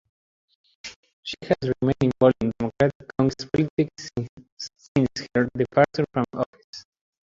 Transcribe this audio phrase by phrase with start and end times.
[1.21, 4.09] She has remained involved in Democratic Congress politics
[4.95, 6.85] since her departure from office.